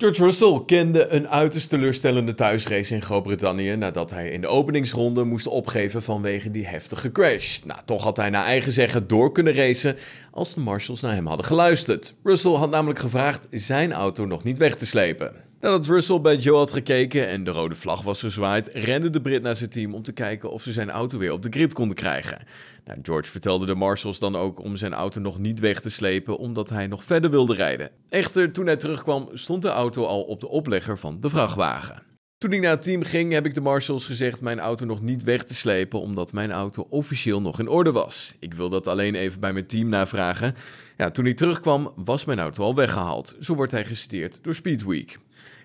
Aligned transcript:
George 0.00 0.22
Russell 0.22 0.62
kende 0.66 1.08
een 1.08 1.28
uiterst 1.28 1.68
teleurstellende 1.68 2.34
thuisrace 2.34 2.94
in 2.94 3.02
Groot-Brittannië 3.02 3.76
nadat 3.76 4.10
hij 4.10 4.30
in 4.30 4.40
de 4.40 4.46
openingsronde 4.46 5.24
moest 5.24 5.46
opgeven 5.46 6.02
vanwege 6.02 6.50
die 6.50 6.66
heftige 6.66 7.12
crash. 7.12 7.58
Nou, 7.64 7.80
toch 7.84 8.02
had 8.02 8.16
hij 8.16 8.30
naar 8.30 8.44
eigen 8.44 8.72
zeggen 8.72 9.06
door 9.06 9.32
kunnen 9.32 9.54
racen 9.54 9.96
als 10.30 10.54
de 10.54 10.60
marshals 10.60 11.00
naar 11.00 11.14
hem 11.14 11.26
hadden 11.26 11.46
geluisterd. 11.46 12.14
Russell 12.22 12.50
had 12.50 12.70
namelijk 12.70 12.98
gevraagd 12.98 13.46
zijn 13.50 13.92
auto 13.92 14.26
nog 14.26 14.44
niet 14.44 14.58
weg 14.58 14.74
te 14.74 14.86
slepen. 14.86 15.49
Nadat 15.60 15.86
Russell 15.86 16.20
bij 16.20 16.36
Joe 16.36 16.56
had 16.56 16.72
gekeken 16.72 17.28
en 17.28 17.44
de 17.44 17.50
rode 17.50 17.74
vlag 17.74 18.02
was 18.02 18.20
gezwaaid, 18.20 18.70
rende 18.72 19.10
de 19.10 19.20
Brit 19.20 19.42
naar 19.42 19.56
zijn 19.56 19.70
team 19.70 19.94
om 19.94 20.02
te 20.02 20.12
kijken 20.12 20.50
of 20.50 20.62
ze 20.62 20.72
zijn 20.72 20.90
auto 20.90 21.18
weer 21.18 21.32
op 21.32 21.42
de 21.42 21.48
grid 21.50 21.72
konden 21.72 21.96
krijgen. 21.96 22.38
Nou, 22.84 22.98
George 23.02 23.30
vertelde 23.30 23.66
de 23.66 23.74
marshals 23.74 24.18
dan 24.18 24.36
ook 24.36 24.60
om 24.60 24.76
zijn 24.76 24.92
auto 24.92 25.20
nog 25.20 25.38
niet 25.38 25.60
weg 25.60 25.80
te 25.80 25.90
slepen, 25.90 26.38
omdat 26.38 26.70
hij 26.70 26.86
nog 26.86 27.04
verder 27.04 27.30
wilde 27.30 27.54
rijden. 27.54 27.90
Echter, 28.08 28.52
toen 28.52 28.66
hij 28.66 28.76
terugkwam, 28.76 29.28
stond 29.32 29.62
de 29.62 29.68
auto 29.68 30.04
al 30.04 30.22
op 30.22 30.40
de 30.40 30.48
oplegger 30.48 30.98
van 30.98 31.20
de 31.20 31.30
vrachtwagen. 31.30 32.09
Toen 32.40 32.52
ik 32.52 32.60
naar 32.60 32.70
het 32.70 32.82
team 32.82 33.02
ging, 33.02 33.32
heb 33.32 33.46
ik 33.46 33.54
de 33.54 33.60
marshals 33.60 34.04
gezegd 34.04 34.42
mijn 34.42 34.60
auto 34.60 34.86
nog 34.86 35.00
niet 35.00 35.22
weg 35.22 35.44
te 35.44 35.54
slepen, 35.54 36.00
omdat 36.00 36.32
mijn 36.32 36.52
auto 36.52 36.86
officieel 36.88 37.40
nog 37.40 37.58
in 37.58 37.68
orde 37.68 37.92
was. 37.92 38.34
Ik 38.38 38.54
wil 38.54 38.68
dat 38.68 38.86
alleen 38.86 39.14
even 39.14 39.40
bij 39.40 39.52
mijn 39.52 39.66
team 39.66 39.88
navragen. 39.88 40.54
Ja, 40.96 41.10
toen 41.10 41.24
hij 41.24 41.34
terugkwam, 41.34 41.92
was 41.96 42.24
mijn 42.24 42.38
auto 42.38 42.62
al 42.62 42.74
weggehaald. 42.74 43.36
Zo 43.40 43.54
wordt 43.54 43.72
hij 43.72 43.84
geciteerd 43.84 44.38
door 44.42 44.54
Speedweek. 44.54 45.18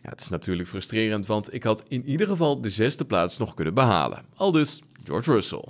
Ja, 0.04 0.10
het 0.10 0.22
is 0.22 0.30
natuurlijk 0.30 0.70
frustrerend, 0.70 1.26
want 1.26 1.54
ik 1.54 1.64
had 1.64 1.84
in 1.88 2.06
ieder 2.06 2.28
geval 2.28 2.62
de 2.62 2.70
zesde 2.70 3.06
plaats 3.06 3.38
nog 3.38 3.54
kunnen 3.54 3.74
behalen. 3.74 4.26
Al 4.36 4.52
dus 4.52 4.82
George 5.04 5.32
Russell. 5.32 5.66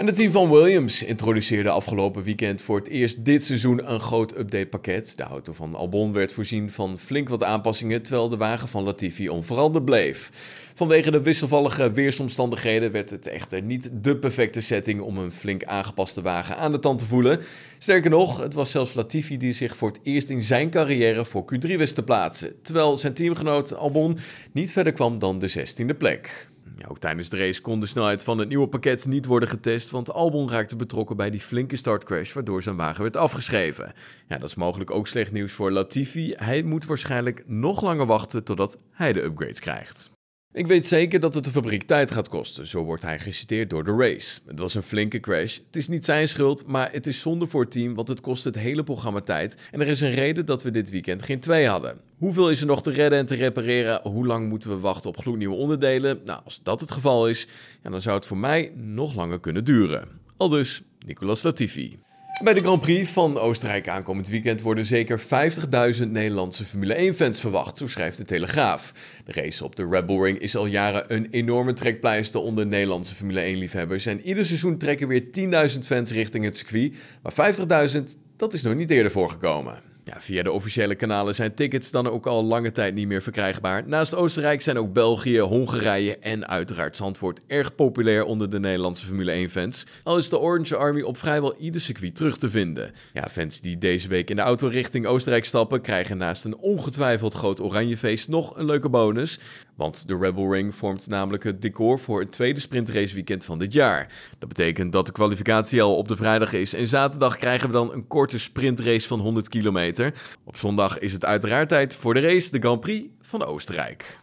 En 0.00 0.06
het 0.06 0.14
team 0.14 0.32
van 0.32 0.50
Williams 0.50 1.02
introduceerde 1.02 1.70
afgelopen 1.70 2.22
weekend 2.22 2.62
voor 2.62 2.78
het 2.78 2.88
eerst 2.88 3.24
dit 3.24 3.44
seizoen 3.44 3.92
een 3.92 4.00
groot 4.00 4.38
updatepakket. 4.38 5.16
De 5.16 5.22
auto 5.22 5.52
van 5.52 5.74
Albon 5.74 6.12
werd 6.12 6.32
voorzien 6.32 6.70
van 6.70 6.98
flink 6.98 7.28
wat 7.28 7.42
aanpassingen, 7.42 8.02
terwijl 8.02 8.28
de 8.28 8.36
wagen 8.36 8.68
van 8.68 8.82
Latifi 8.82 9.28
onveranderd 9.28 9.84
bleef. 9.84 10.30
Vanwege 10.74 11.10
de 11.10 11.22
wisselvallige 11.22 11.90
weersomstandigheden 11.90 12.90
werd 12.90 13.10
het 13.10 13.26
echter 13.26 13.62
niet 13.62 13.90
de 13.92 14.16
perfecte 14.16 14.60
setting 14.60 15.00
om 15.00 15.18
een 15.18 15.32
flink 15.32 15.64
aangepaste 15.64 16.22
wagen 16.22 16.56
aan 16.56 16.72
de 16.72 16.78
tand 16.78 16.98
te 16.98 17.06
voelen. 17.06 17.40
Sterker 17.78 18.10
nog, 18.10 18.40
het 18.40 18.54
was 18.54 18.70
zelfs 18.70 18.94
Latifi 18.94 19.36
die 19.36 19.52
zich 19.52 19.76
voor 19.76 19.88
het 19.88 20.00
eerst 20.02 20.30
in 20.30 20.42
zijn 20.42 20.70
carrière 20.70 21.24
voor 21.24 21.44
Q3 21.54 21.76
wist 21.76 21.94
te 21.94 22.02
plaatsen, 22.02 22.62
terwijl 22.62 22.98
zijn 22.98 23.14
teamgenoot 23.14 23.74
Albon 23.74 24.18
niet 24.52 24.72
verder 24.72 24.92
kwam 24.92 25.18
dan 25.18 25.38
de 25.38 25.50
16e 25.50 25.96
plek. 25.98 26.48
Ja, 26.80 26.86
ook 26.88 26.98
tijdens 26.98 27.28
de 27.28 27.36
race 27.36 27.60
kon 27.60 27.80
de 27.80 27.86
snelheid 27.86 28.24
van 28.24 28.38
het 28.38 28.48
nieuwe 28.48 28.68
pakket 28.68 29.06
niet 29.06 29.26
worden 29.26 29.48
getest, 29.48 29.90
want 29.90 30.12
Albon 30.12 30.50
raakte 30.50 30.76
betrokken 30.76 31.16
bij 31.16 31.30
die 31.30 31.40
flinke 31.40 31.76
startcrash, 31.76 32.32
waardoor 32.32 32.62
zijn 32.62 32.76
wagen 32.76 33.02
werd 33.02 33.16
afgeschreven. 33.16 33.92
Ja, 34.28 34.38
dat 34.38 34.48
is 34.48 34.54
mogelijk 34.54 34.90
ook 34.90 35.06
slecht 35.06 35.32
nieuws 35.32 35.52
voor 35.52 35.70
Latifi. 35.70 36.34
Hij 36.36 36.62
moet 36.62 36.84
waarschijnlijk 36.84 37.42
nog 37.46 37.82
langer 37.82 38.06
wachten 38.06 38.44
totdat 38.44 38.82
hij 38.90 39.12
de 39.12 39.22
upgrades 39.22 39.60
krijgt. 39.60 40.10
Ik 40.52 40.66
weet 40.66 40.86
zeker 40.86 41.20
dat 41.20 41.34
het 41.34 41.44
de 41.44 41.50
fabriek 41.50 41.82
tijd 41.82 42.10
gaat 42.10 42.28
kosten, 42.28 42.66
zo 42.66 42.82
wordt 42.82 43.02
hij 43.02 43.18
geciteerd 43.18 43.70
door 43.70 43.84
de 43.84 43.96
race. 43.96 44.40
Het 44.46 44.58
was 44.58 44.74
een 44.74 44.82
flinke 44.82 45.20
crash. 45.20 45.58
Het 45.66 45.76
is 45.76 45.88
niet 45.88 46.04
zijn 46.04 46.28
schuld, 46.28 46.66
maar 46.66 46.92
het 46.92 47.06
is 47.06 47.20
zonde 47.20 47.46
voor 47.46 47.60
het 47.60 47.70
team, 47.70 47.94
want 47.94 48.08
het 48.08 48.20
kost 48.20 48.44
het 48.44 48.54
hele 48.54 48.82
programma 48.82 49.20
tijd. 49.20 49.56
En 49.70 49.80
er 49.80 49.86
is 49.86 50.00
een 50.00 50.14
reden 50.14 50.46
dat 50.46 50.62
we 50.62 50.70
dit 50.70 50.90
weekend 50.90 51.22
geen 51.22 51.40
twee 51.40 51.66
hadden. 51.66 52.00
Hoeveel 52.18 52.50
is 52.50 52.60
er 52.60 52.66
nog 52.66 52.82
te 52.82 52.90
redden 52.90 53.18
en 53.18 53.26
te 53.26 53.34
repareren? 53.34 54.00
Hoe 54.02 54.26
lang 54.26 54.48
moeten 54.48 54.70
we 54.70 54.78
wachten 54.78 55.10
op 55.10 55.16
gloednieuwe 55.16 55.56
onderdelen? 55.56 56.20
Nou, 56.24 56.40
als 56.44 56.60
dat 56.62 56.80
het 56.80 56.90
geval 56.90 57.28
is, 57.28 57.46
dan 57.82 58.00
zou 58.00 58.16
het 58.16 58.26
voor 58.26 58.38
mij 58.38 58.72
nog 58.74 59.14
langer 59.14 59.40
kunnen 59.40 59.64
duren. 59.64 60.08
Al 60.36 60.48
dus, 60.48 60.82
Nicolas 61.06 61.42
Latifi. 61.42 61.98
Bij 62.44 62.54
de 62.54 62.60
Grand 62.60 62.80
Prix 62.80 63.10
van 63.10 63.38
Oostenrijk 63.38 63.88
aankomend 63.88 64.28
weekend 64.28 64.60
worden 64.60 64.86
zeker 64.86 65.20
50.000 65.20 66.08
Nederlandse 66.08 66.64
Formule 66.64 67.12
1-fans 67.12 67.40
verwacht, 67.40 67.76
zo 67.76 67.86
schrijft 67.86 68.16
de 68.16 68.24
Telegraaf. 68.24 68.92
De 69.24 69.32
race 69.32 69.64
op 69.64 69.76
de 69.76 69.88
Red 69.90 70.06
Bull 70.06 70.22
Ring 70.22 70.38
is 70.38 70.56
al 70.56 70.66
jaren 70.66 71.14
een 71.14 71.28
enorme 71.30 71.72
trekpleister 71.72 72.40
onder 72.40 72.66
Nederlandse 72.66 73.14
Formule 73.14 73.54
1-liefhebbers. 73.54 74.06
En 74.06 74.20
ieder 74.20 74.46
seizoen 74.46 74.78
trekken 74.78 75.08
weer 75.08 75.24
10.000 75.72 75.78
fans 75.78 76.12
richting 76.12 76.44
het 76.44 76.56
circuit, 76.56 76.96
maar 77.22 77.54
50.000, 77.90 78.02
dat 78.36 78.52
is 78.52 78.62
nog 78.62 78.74
niet 78.74 78.90
eerder 78.90 79.12
voorgekomen. 79.12 79.89
Via 80.18 80.42
de 80.42 80.52
officiële 80.52 80.94
kanalen 80.94 81.34
zijn 81.34 81.54
tickets 81.54 81.90
dan 81.90 82.08
ook 82.08 82.26
al 82.26 82.44
lange 82.44 82.72
tijd 82.72 82.94
niet 82.94 83.06
meer 83.06 83.22
verkrijgbaar. 83.22 83.82
Naast 83.86 84.14
Oostenrijk 84.14 84.62
zijn 84.62 84.78
ook 84.78 84.92
België, 84.92 85.40
Hongarije 85.40 86.18
en 86.18 86.48
uiteraard 86.48 86.96
Zandvoort 86.96 87.40
erg 87.46 87.74
populair 87.74 88.24
onder 88.24 88.50
de 88.50 88.60
Nederlandse 88.60 89.06
Formule 89.06 89.48
1-fans. 89.48 89.86
Al 90.02 90.18
is 90.18 90.28
de 90.28 90.38
Orange 90.38 90.76
Army 90.76 91.02
op 91.02 91.16
vrijwel 91.16 91.56
ieder 91.56 91.80
circuit 91.80 92.16
terug 92.16 92.38
te 92.38 92.50
vinden. 92.50 92.90
Ja, 93.12 93.28
fans 93.28 93.60
die 93.60 93.78
deze 93.78 94.08
week 94.08 94.30
in 94.30 94.36
de 94.36 94.42
auto 94.42 94.68
richting 94.68 95.06
Oostenrijk 95.06 95.44
stappen, 95.44 95.80
krijgen 95.80 96.16
naast 96.16 96.44
een 96.44 96.56
ongetwijfeld 96.56 97.34
groot 97.34 97.60
oranjefeest 97.60 98.28
nog 98.28 98.56
een 98.56 98.64
leuke 98.64 98.88
bonus. 98.88 99.38
Want 99.76 100.08
de 100.08 100.18
Rebel 100.20 100.52
Ring 100.52 100.74
vormt 100.74 101.08
namelijk 101.08 101.44
het 101.44 101.62
decor 101.62 101.98
voor 101.98 102.20
het 102.20 102.32
tweede 102.32 102.60
sprintraceweekend 102.60 103.44
van 103.44 103.58
dit 103.58 103.72
jaar. 103.72 104.12
Dat 104.38 104.48
betekent 104.48 104.92
dat 104.92 105.06
de 105.06 105.12
kwalificatie 105.12 105.82
al 105.82 105.96
op 105.96 106.08
de 106.08 106.16
vrijdag 106.16 106.52
is 106.52 106.74
en 106.74 106.86
zaterdag 106.86 107.36
krijgen 107.36 107.66
we 107.66 107.72
dan 107.72 107.92
een 107.92 108.06
korte 108.06 108.38
sprintrace 108.38 109.06
van 109.06 109.20
100 109.20 109.48
kilometer. 109.48 109.99
Op 110.44 110.56
zondag 110.56 110.98
is 110.98 111.12
het 111.12 111.24
uiteraard 111.24 111.68
tijd 111.68 111.94
voor 111.94 112.14
de 112.14 112.20
race, 112.20 112.50
de 112.50 112.58
Grand 112.58 112.80
Prix 112.80 113.08
van 113.20 113.44
Oostenrijk. 113.44 114.19